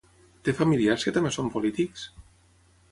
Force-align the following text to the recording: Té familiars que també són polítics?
Té 0.47 0.55
familiars 0.61 1.05
que 1.09 1.13
també 1.19 1.33
són 1.37 1.53
polítics? 1.59 2.09